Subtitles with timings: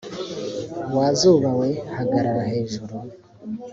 [0.95, 2.95] wa zuba we hagarara hejuru